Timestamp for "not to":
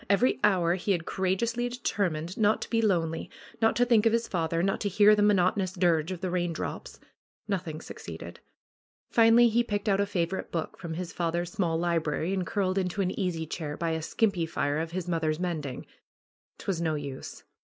2.35-2.69, 3.61-3.85, 4.63-4.89